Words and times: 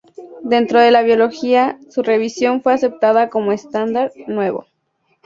Dentro 0.41 0.79
de 0.79 0.89
la 0.89 1.03
biología 1.03 1.77
su 1.91 2.01
revisión 2.01 2.63
fue 2.63 2.73
aceptada 2.73 3.29
como 3.29 3.51
estándar 3.51 4.11
nuevo. 4.25 4.65